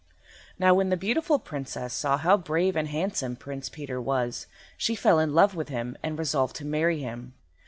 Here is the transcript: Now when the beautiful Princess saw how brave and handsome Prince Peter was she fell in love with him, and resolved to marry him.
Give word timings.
Now 0.57 0.73
when 0.73 0.89
the 0.89 0.97
beautiful 0.97 1.37
Princess 1.37 1.93
saw 1.93 2.17
how 2.17 2.35
brave 2.35 2.75
and 2.75 2.87
handsome 2.87 3.35
Prince 3.35 3.69
Peter 3.69 4.01
was 4.01 4.47
she 4.75 4.95
fell 4.95 5.19
in 5.19 5.35
love 5.35 5.53
with 5.53 5.69
him, 5.69 5.95
and 6.01 6.17
resolved 6.17 6.55
to 6.55 6.65
marry 6.65 7.01
him. 7.01 7.35